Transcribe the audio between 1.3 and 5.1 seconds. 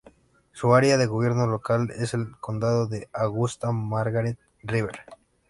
local es el condado de Augusta-Margaret River.